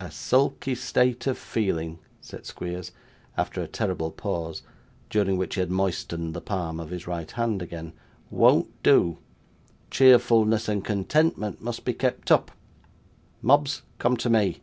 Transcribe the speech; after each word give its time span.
'A 0.00 0.10
sulky 0.10 0.74
state 0.74 1.28
of 1.28 1.38
feeling,' 1.38 2.00
said 2.20 2.44
Squeers, 2.44 2.90
after 3.36 3.62
a 3.62 3.68
terrible 3.68 4.10
pause, 4.10 4.62
during 5.10 5.36
which 5.36 5.54
he 5.54 5.60
had 5.60 5.70
moistened 5.70 6.34
the 6.34 6.40
palm 6.40 6.80
of 6.80 6.90
his 6.90 7.06
right 7.06 7.30
hand 7.30 7.62
again, 7.62 7.92
'won't 8.28 8.82
do. 8.82 9.18
Cheerfulness 9.92 10.68
and 10.68 10.84
contentment 10.84 11.62
must 11.62 11.84
be 11.84 11.94
kept 11.94 12.32
up. 12.32 12.50
Mobbs, 13.40 13.82
come 14.00 14.16
to 14.16 14.28
me! 14.28 14.60